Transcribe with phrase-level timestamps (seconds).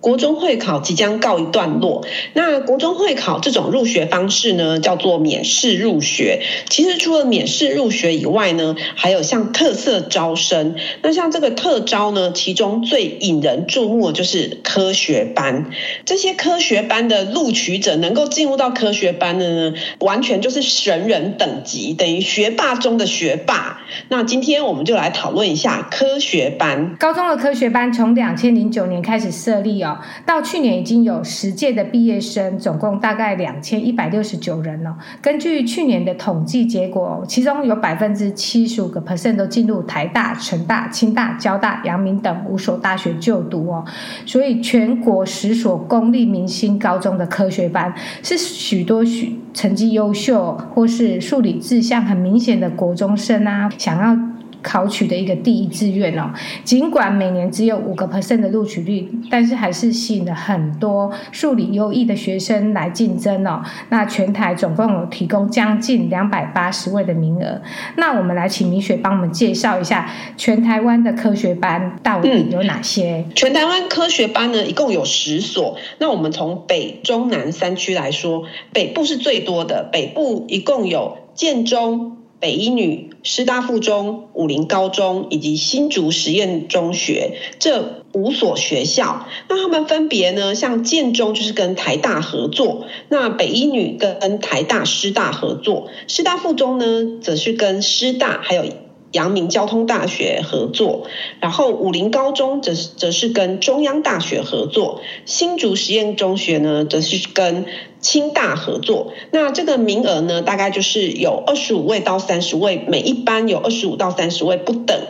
[0.00, 6.42] 国中会考即将告一段落，那国中会考这种入学方式呢，叫做免试入学。
[6.70, 10.74] 其实除了免试入学以外呢，还有像特色招生。
[11.02, 15.70] 那像这个特招呢，其中最引人注目的就是科学班。
[16.06, 23.82] 这些科学班的录取者能够进入到科学班的呢，完全就是神人等级，等于学霸中的学霸。
[24.08, 26.96] 那今天我们就来讨论一下科学班。
[26.98, 29.89] 高中的科学班从两千零九年开始设立哦。
[30.26, 34.96] 到去年已经有十届的毕业生，总共大概两千一百六十九人了。
[35.22, 43.84] 根据去年的统计结果，其中有百分之七十五个 percent 都进入台大、成大、清大、交大、阳明等五所大学就读哦。
[44.26, 54.16] 所以全国十所公立明星高中的科学班，是许多许成绩优秀或是数理志向很明显的国中生啊，想要。
[54.62, 56.30] 考取的一个第一志愿哦，
[56.64, 63.62] 尽管每年只有五个 percent 的录取率，但是还是吸引了很多数理优异的学生来竞争哦。
[63.88, 67.60] 那全台总共有提供将近两百八十位的名额。
[67.96, 73.24] 那我们来请米雪帮我们介绍一下全台湾的科学班到底有哪些？
[73.28, 75.76] 嗯，全台湾科学班呢，一共有十所。
[75.98, 82.18] 那我们从北中南三区来说，北部是最多的，北部一共有建中。
[82.40, 98.64] 北一女、师大附中、武林高中以及新竹实验中学这五所学校，那他们分别呢，像建中就是跟台大合作，那北一女跟台大、师大合作，师大附中呢则是跟师大还有
[99.12, 101.06] 阳明交通大学合作，
[101.40, 107.66] 然后武林高中则则是跟中央大学合作，新竹实验中学呢则是跟
[108.00, 109.12] 清大合作。
[109.32, 115.00] 那这个名额呢，大概就是有二十五位到三十位，每一班有二十五到三十位不等。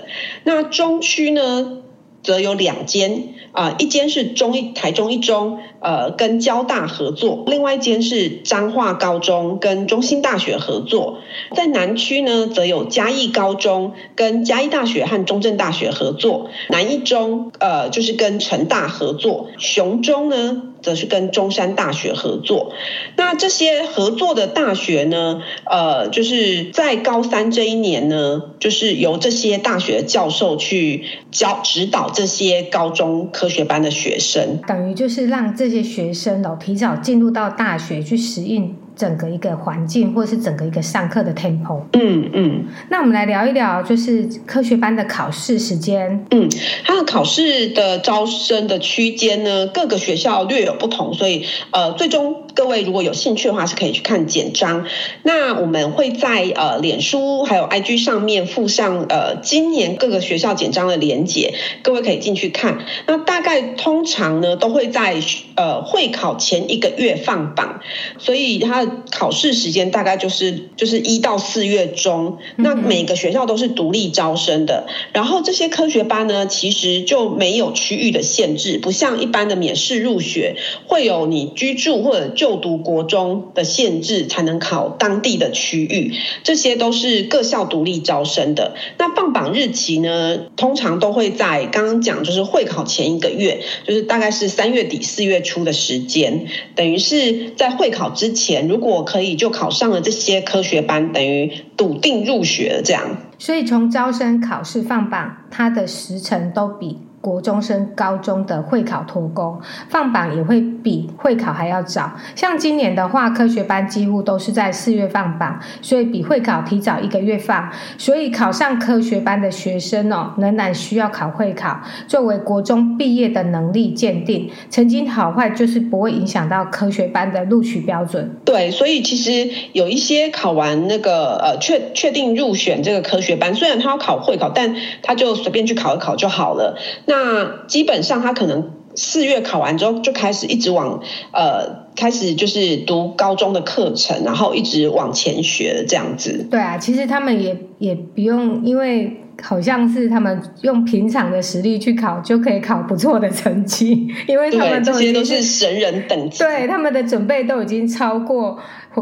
[0.44, 1.82] 那中区呢，
[2.22, 3.34] 则有两间。
[3.52, 11.18] 啊，一间是中一台中一中，呃，跟交大合作；另外一间是彰化高中跟中兴大学合作。
[11.54, 22.72] 在南区呢，则有嘉义高中跟嘉义大学和中正大学合作；南一中，呃，就是跟成大合作；雄中呢，则是跟中山大学合作。
[23.16, 33.28] 那这些合作的大学呢，呃，就是在高三这一年呢，就是由这些大学教授去教指导这些高中。
[33.32, 38.76] 科学班的学生，等于就是让这些学生哦，提早进入到大学去适应。
[39.00, 41.80] 整个一个环境，或者是整个一个上课的 tempo。
[41.94, 42.64] 嗯嗯。
[42.90, 46.26] 那我们来聊一聊，就是科学班的考试时间。
[46.30, 46.46] 嗯，
[46.84, 54.86] 它的考试的招生的区间呢，各个学校略有不同，所以呃，最终各位如果有兴趣的话，是可以去看简章。
[55.22, 62.84] 那我们会在呃脸书还有 IG 上面附上呃今年各个学校简章的连结，各位可以进去看。
[63.06, 65.16] 那大概通常呢，都会在
[65.56, 67.80] 呃会考前一个月放榜，
[68.18, 68.86] 所以它。
[69.10, 74.86] 考试时间大概就是就是一到四月中，那每个学校都是独立招生的。
[75.12, 80.56] 然后这些科学班呢，其实就没有区域的限制，不像一般的免试入学
[80.86, 88.74] 会有你居住或者就读国中的限制才能考当地的区域，这些都是各校独立招生的。
[88.98, 98.80] 那放榜日期呢，通常都会在刚刚讲就是会考前一个月，就是大概是三月底四月初的时间，等于是在会考之前如。
[98.80, 103.18] 果可以，就考上了这些科学班，等于笃定入学了这样。
[103.38, 106.96] 所以从招生考试放榜，它的时程都比。
[107.20, 112.12] 国中升高中的会考脱钩，放榜也会比会考还要早。
[112.34, 117.70] 像今年的话，科学班几乎都是在四月放榜，所以比会考提早一个月放。
[117.98, 124.50] 所以考上科学班的学生哦，仍然需要考会考，作为国中毕业的能力鉴定。
[124.70, 128.36] 成绩好坏就是不会影响到科学班的录取标准。
[128.44, 136.76] 对，所以其实有一些考完那个呃确确定入选这个科学班，虽然他要考会考，但他就随便去考一考就好了。
[137.06, 141.00] 那基本上他可能四月考完之后就开始一直往
[141.32, 146.46] 呃开始就是读高中的课程，然后一直往前学这样子。
[146.50, 158.58] 对啊，其实他们也也不用，因为好像是他们用平常的实力去考就可以考不错的成绩， 因为他们都这些都是神人等级，对他们的准备都已经超过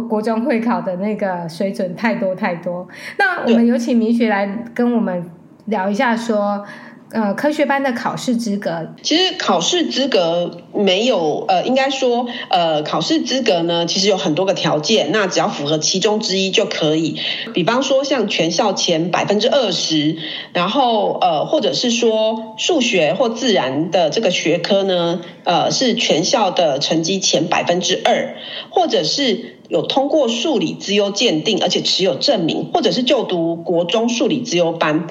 [0.09, 2.87] 国中会考的那个水准太多太多。
[3.19, 5.31] 那我们有请明雪来跟我们
[5.67, 6.65] 聊一下说。
[7.11, 8.95] 呃科学班的考试资格？
[9.03, 17.21] 其实考试资格没有呃，应该说呃考试资格呢，其实有很多个条件，那只要符合其中之一就可以。
[17.55, 20.17] 比方说像全校前百分之二十，
[20.53, 28.37] 然后呃或者是说数学或自然的这个学科呢，呃是全校的成绩前百分之二，
[28.71, 29.55] 或者是。
[29.69, 35.09] 有通过数理资优鉴定，而且持有证明，或者是就读国中数理资优班。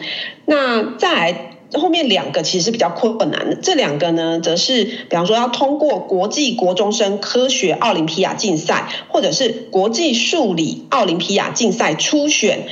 [0.47, 12.67] 那再来后面两个其实是比较困难的，这两个呢，则是比方说要通过国际国中生科学奥林匹亚竞赛，或者是国际数理奥林匹亚竞赛初选，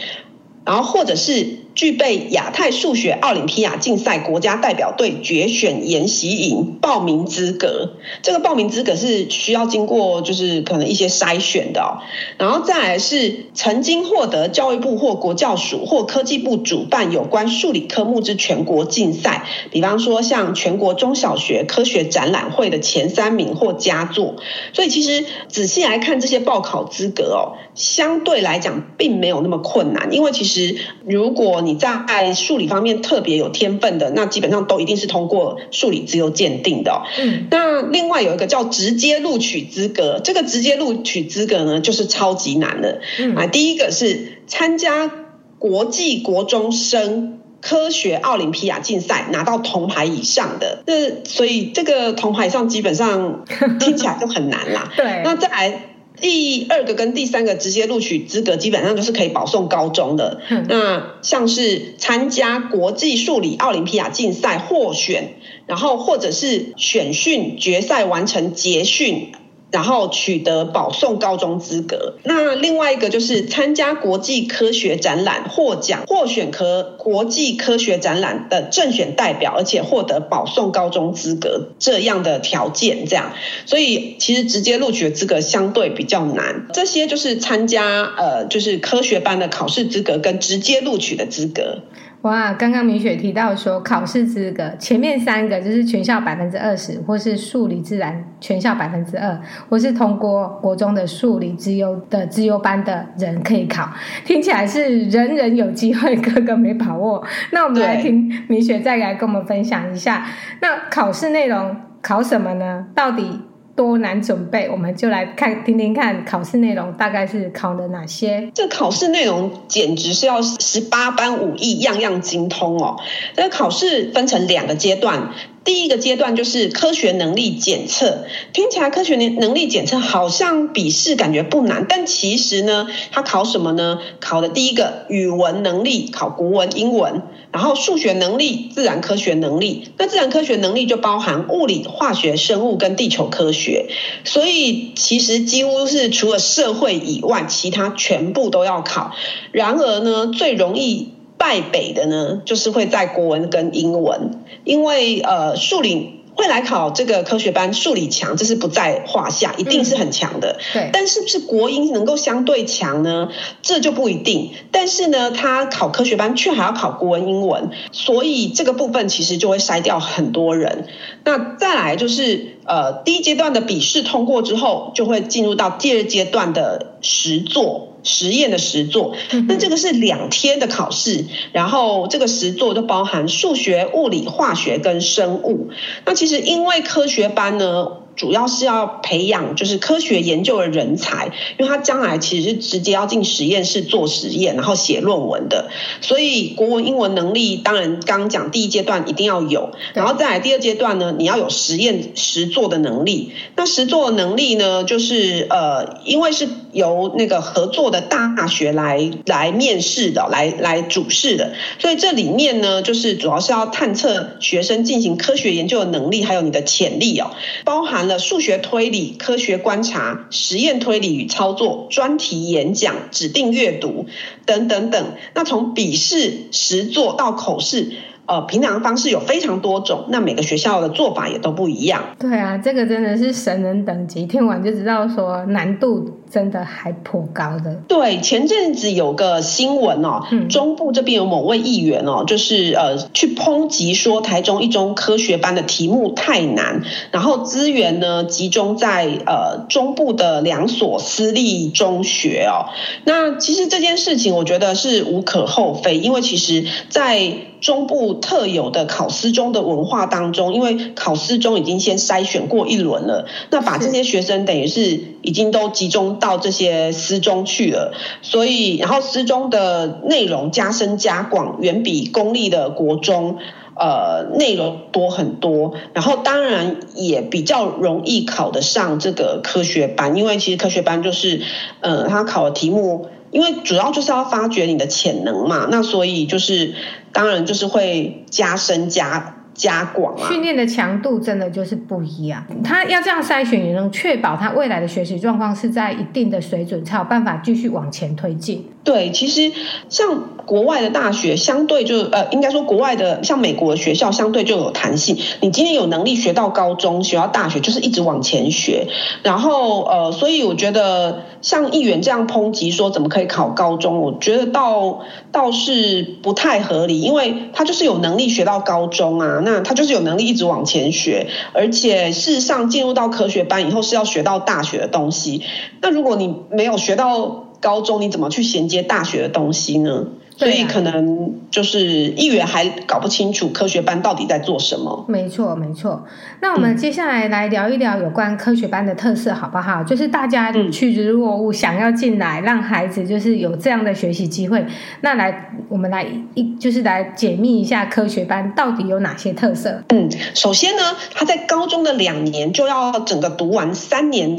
[0.66, 1.65] 然后或者是。
[1.76, 7.92] 具备亚太数学奥林匹亚竞赛国家代表队决选研习营报名资格，
[8.22, 12.00] 这个报名资格是需要经过就是可能一些筛选的。
[12.38, 24.36] 然后再来是曾经获得教育部或国教署或科技部主办有关数理科目之全国竞赛，比方说像全国中小学科学展览会的前三名或佳作。
[24.72, 37.04] 所以其实仔细来看这些报考资格哦，相对来讲并没有那么困难，因为其实如果你在数理方面特别有天分的，那基本上都一定是通过数理自由鉴定的。
[37.20, 43.02] 嗯，那另外有一个叫直接录取资格，这个直接录取资格呢，就是超级难的。
[43.20, 45.12] 嗯，啊，第一个是参加
[45.58, 53.46] 国际国中生科学奥林匹亚竞赛拿到铜牌以上的，那所以这个铜牌以上基本上
[53.80, 54.92] 听起来就很难啦。
[54.98, 55.95] 对，那再来。
[56.20, 60.42] 第二个跟第三个直接录取资格基本上都是可以保送高中的。
[60.50, 65.36] 嗯、那像是参加国际数理奥林匹亚竞赛获选，
[65.68, 69.34] 然后或者是选训决赛完成结训。
[69.72, 72.16] 然后取得保送高中资格。
[72.24, 83.34] 那另外一个就是参加国际科学展览获奖，获选科国际科学展览的正选代表，而且获得保送高中资格这样的条件，这样。
[83.66, 86.68] 所以其实直接录取的资格相对比较难。
[86.74, 91.80] 这些就是参加呃，就是科学班的考试资格跟直接录取的资格。
[92.26, 99.40] 哇，刚刚米雪提到说考试资格前面三个就是全校百分之二十，或是数理自然全校百分之二，
[99.70, 103.88] 或是通过国中的数理资优的资优班的人可以考，
[104.24, 107.24] 听起来是人人有机会，个个没把握。
[107.52, 110.26] 那我们来听米雪再来跟我们分享一下，
[110.62, 112.88] 那考试内容考什么呢？
[112.96, 113.40] 到底？
[113.76, 118.50] 多难准备，我们就来看听听看考试内容大概是考的哪些。
[118.54, 122.98] 这考试内容简直是要十八般武艺，样样精通哦。
[123.36, 125.32] 这考试分成两个阶段。
[125.66, 134.00] 第一个阶段就是科学能力检测，听起来科学能能力检测好像笔试感觉不难，但其实呢，它考什么呢？
[134.20, 139.90] 考的第一个语文能力，考国文、英文，然后数学能力、自然科学能力。
[139.98, 143.88] 那自然科学能力就包含物理、化学、生物跟地球科学，
[144.24, 149.16] 所以其实几乎是除了社会以外，其他全部都要考。
[149.52, 160.58] 然而呢，最容易败北的呢，就是会在国文跟英文，因为呃数理会来考这个科学班，数理强这是不在话下，一定是很强的。
[160.60, 163.30] 嗯、对，但是不是国英能够相对强呢？
[163.62, 164.52] 这就不一定。
[164.70, 170.88] 但是呢，他考科学班却还要考国文、英文，所以这个部分其实就会筛掉很多人。
[171.24, 177.92] 那再来就是呃第一阶段的笔试通过之后，就会进入到第二阶段的实作。
[178.08, 179.16] 实验的实作，
[179.48, 185.72] 那这个是两天的考试，然后这个实作就包含数学、物理、化学跟生物。
[186.06, 195.70] 那其实因为科学班呢，主要是要培养就是科学研究的人才，因为他将来其实是直接要进实验室做实验，然后写论文的。
[196.02, 203.34] 所以国文、英文能力，当然刚刚讲第一阶段一定要有，然后再来第二阶段呢，你要有实验实做的能力。
[203.56, 208.06] 那实作的能力呢，就是呃，因为是由那个合作的。
[208.16, 217.32] 大学来来面试的，来来主试的，所以这里面呢，就是主要是要探测学生进行科学研究的能力，还有你的潜力哦，
[217.66, 224.06] 包含了数学推理、科学观察、实验推理与操作、专题演讲、指定阅读
[224.46, 225.06] 等等等。
[225.34, 227.94] 那从笔试、实作到口试。
[228.28, 232.16] 呃，平常方式有非常多种，那每个学校的做法也都不一样。
[232.18, 237.76] 对啊，这个真的是神人等级，听完就知道说难度真的还颇高的。
[237.88, 252.72] 对，前阵子有个新闻哦，嗯、中部这边有某位议员哦，就是呃去抨击说台中一中科学班的题目太难，然后资源呢集中在呃中部的两所私立中学哦。
[253.06, 273.38] 那其实这件事情我觉得是无可厚非，因为其实在中部特有的考私中的文化当中，因为考私中已经先筛选过一轮了，那把这些学生等于是已经都集中到这些私中去了，所以然后私中的内容加深加广，远比公立的国中
[273.76, 281.42] 呃内容多很多，然后当然也比较容易考得上这个科学班，因为其实科学班就是
[281.82, 283.08] 呃他考的题目。
[283.32, 286.74] 因为主要就是要发掘你的潜能嘛，那所以就是
[287.12, 290.28] 当然就是会加深加加广啊。
[290.28, 298.70] 训练的强度真的就是不一样，他要这样筛选，也能确保他未来的学习状况是在一定的水准，才有办法继续往前推进。
[298.84, 299.52] 对，其实
[299.90, 305.18] 像国外的大学，相对就呃，应该说国外的像美国的学校，相对就有弹性。
[305.42, 308.88] 你今天有能力学到高中，学到大学，就是一直往前学。
[309.24, 315.00] 然后呃，所以我觉得像议员这样抨击说怎么可以考高中，我觉得倒
[315.32, 325.44] 倒是不太合理，因为他就是有能力学到高中啊，那他就是有能力一直往前学，而且事实上进入到科学班以后是要学到大学的东西。
[325.82, 330.08] 那如果你没有学到，高中你怎么去衔接大学的东西呢？
[330.38, 335.06] 所以可能就是议员还搞不清楚科学班到底在做什么。
[335.08, 336.06] 没错，没错。
[336.42, 339.84] 那我们接下来来聊一聊有关科学班的特色，好不好？
[339.84, 344.66] 就是大家趋之若鹜，想要进来，让孩子就是有这样的学习机会。
[345.02, 349.82] 那来，我们来一就是来解密一下科学班到底有哪些特色。
[349.90, 354.38] 嗯，首先呢，他在高中的两年就要整个读完三年。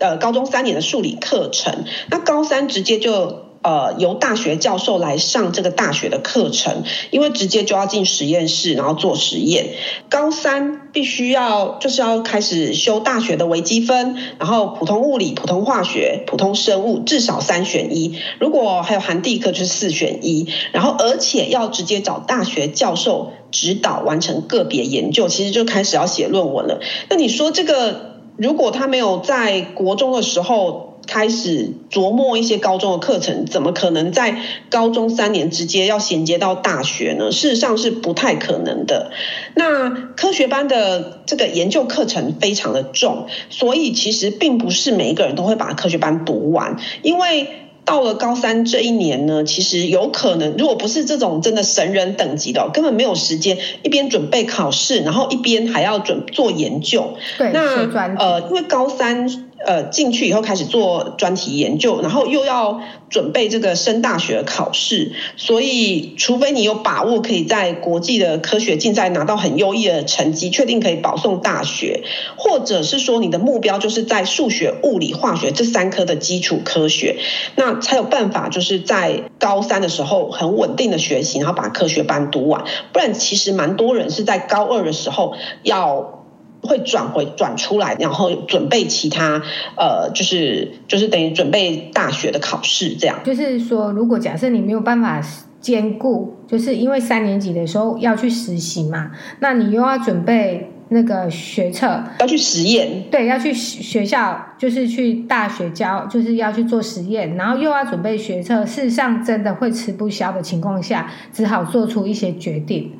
[0.00, 1.74] 呃，高中三年的数理课程，
[2.08, 9.74] 那高三直接就呃由大学教授来上这个大学的课程，因为直接就要进实验室，然后做实验。
[10.08, 18.18] 高三必须要就是要开始修大学的微积分，然后普通物理、普通化学、普通生物，至少三选一。
[18.38, 20.48] 如果还有寒地课，就是四选一。
[20.72, 26.80] 然后而且要直接找大学教授指导完成个别研究，其实就开始要写论文了。
[27.08, 28.16] 那你说这个？
[28.38, 37.32] 如果他没有在国中的时候开始琢磨一些高中的课程，怎么可能在高中三年直接要衔接到大学呢？
[37.32, 39.10] 事实上是不太可能的。
[39.54, 47.64] 那科学班的这个研究课程非常的重，所以其实并不是每一个人都会把科学班读完，因为。
[47.88, 57.14] 到了高三这一年呢，其实有可能，如果不是这种真的神人等级的，根本没有时间一边准备考试，然后一边还要准做研究。
[57.38, 57.86] 对，那
[58.18, 59.46] 呃，因为高三。
[59.66, 62.80] 呃，进去以后开始做专题研究，然后又要
[63.10, 72.04] 准备这个升大学考试，所以除非你有把握可以在国际的科学竞赛拿到很优异的成绩，确定可以保送大学，
[72.36, 77.16] 或者是说你的目标就是在数学、物理、化学这三科的基础科学，
[77.56, 86.14] 那才有办法就是在高三的时候很稳定的学习，然后把科学班读完，不然其实蛮多人是在高二的时候要。
[86.60, 89.40] 会转回转出来，然后准备其他
[89.76, 93.20] 呃，就是就是等于准备大学的考试这样。
[93.22, 95.22] 就是说，如果假设你没有办法
[95.60, 112.92] 兼顾，就是因为三年级的时候要去实习嘛，那你又要准备那个学测，要去实验，对，要去学校，就是去大学教，就是要去做实验，然后又要准备学测，事实上真的会吃不消的情况下，只好做出一些决定。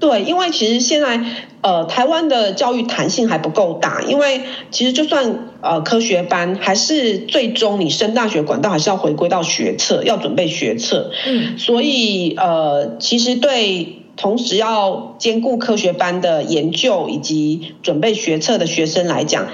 [0.00, 1.18] 对，因为其实现在
[1.62, 11.10] 呃，台湾的教育弹性还不够大，因为其实就算呃科学班，还是最终你升大学管道还是要回归到学测，要准备学测。
[11.26, 19.46] 嗯，所以呃，其实对同时要兼顾科学班的研究以及准备学测的学生来讲，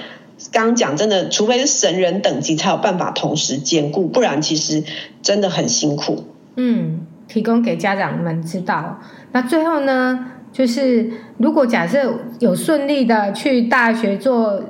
[0.52, 4.84] 刚刚讲真的，除非是神人等级才有办法同时兼顾，不然其实
[5.22, 6.24] 真的很辛苦。
[6.56, 9.00] 嗯，提供给家长们知道。
[9.32, 10.26] 那最后呢？
[10.52, 14.60] 就是如果假设有顺利的去大学做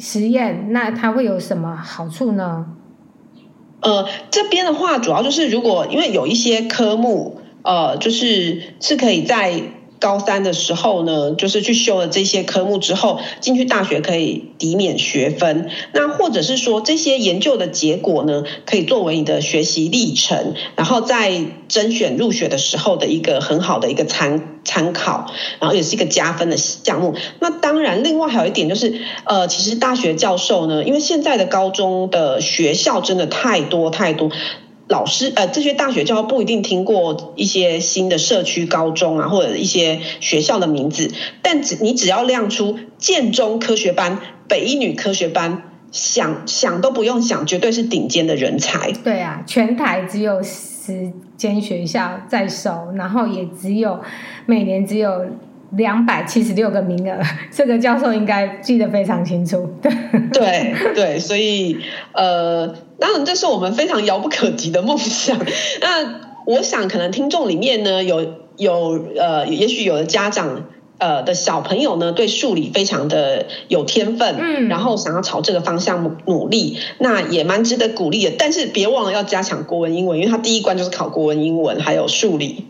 [0.00, 2.66] 实验，那它会有什么好处呢？
[3.82, 9.62] 呃，这边的话，主要就是如果因为有一些科目，呃，就是是可以在
[10.00, 15.70] 高三的时候呢，就是去修了这些科目之后，进去大学可以抵免学分。
[15.92, 27.14] 那或者是说，这些研究的结果呢，可以作为你的学习历程，然后在甄选入学的时候的一个很好的一个参参考，然后也是一个加分的项目。
[27.38, 34.32] 那当然，另外还有一点就是，呃，其实大学教授呢，因为现在的高中的学校真的太多太多。
[34.92, 48.92] 老师，呃，这些大学教不一定听过一些新的社区高中啊，或者一些学校的名字，但只你只要亮出建中科学班、北一女科学班，想想都不用想，绝对是顶尖的人才。
[49.02, 53.98] 对啊，全台只有十间学校在收，然后也只有
[54.44, 55.24] 每年只有。
[55.76, 57.18] 两百七十六个名额，
[57.50, 59.68] 这个教授应该记得非常清楚。
[60.32, 61.78] 对对，所以
[62.12, 65.38] 呃，当然这是我们非常遥不可及的梦想。
[65.80, 70.64] 那我想，可能听众里面呢，有有呃，也许有的家长
[70.98, 78.32] 呃的小朋友呢，对数理非常的有天分，嗯，然后想要朝这个方向努力，那也蛮值得鼓励的。
[78.38, 82.66] 但是别忘了要加强国文、英文，因为他第一关就是考国文、英文还有数理。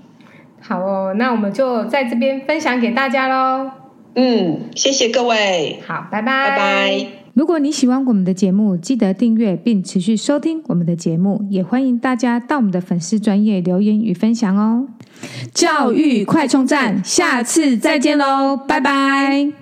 [1.15, 3.71] 那我们就在这边分享给大家喽。
[4.15, 5.81] 嗯，谢谢各位。
[5.87, 6.51] 好，拜拜。
[6.51, 7.07] 拜拜。
[7.35, 14.87] 如果你喜欢我们的节目，记得订阅并持续收听我们的节目，也欢迎大家到我们的粉丝专业留言与分享哦。
[15.55, 19.62] 教育快充站，下次再见喽，拜拜。